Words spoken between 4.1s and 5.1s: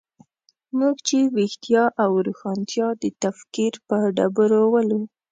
ډبرو ولو.